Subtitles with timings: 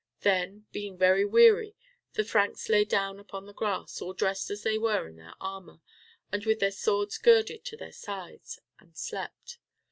[0.21, 1.75] Then, being very weary,
[2.13, 5.79] the Franks lay down upon the grass, all dressed as they were in their armor,
[6.31, 9.59] and with their swords girded to their sides, and slept.